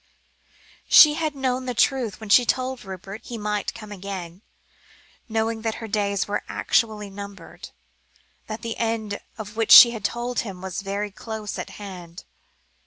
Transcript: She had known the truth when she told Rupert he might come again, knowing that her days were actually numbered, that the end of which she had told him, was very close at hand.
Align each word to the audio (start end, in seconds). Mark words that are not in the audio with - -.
She 0.89 1.13
had 1.13 1.35
known 1.35 1.67
the 1.67 1.75
truth 1.75 2.19
when 2.19 2.29
she 2.29 2.43
told 2.43 2.83
Rupert 2.85 3.21
he 3.25 3.37
might 3.37 3.71
come 3.75 3.91
again, 3.91 4.41
knowing 5.29 5.61
that 5.61 5.75
her 5.75 5.87
days 5.87 6.27
were 6.27 6.41
actually 6.49 7.11
numbered, 7.11 7.69
that 8.47 8.63
the 8.63 8.77
end 8.77 9.19
of 9.37 9.55
which 9.55 9.69
she 9.71 9.91
had 9.91 10.03
told 10.03 10.39
him, 10.39 10.59
was 10.59 10.81
very 10.81 11.11
close 11.11 11.59
at 11.59 11.69
hand. 11.77 12.23